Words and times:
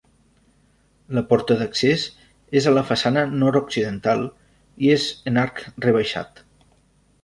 La 1.17 1.23
porta 1.33 1.57
d'accés 1.59 2.07
és 2.63 2.69
a 2.69 2.75
la 2.79 2.85
façana 2.89 3.27
nord-occidental, 3.45 4.27
i 4.89 4.95
és 4.99 5.09
en 5.35 5.43
arc 5.47 5.67
rebaixat. 5.91 6.49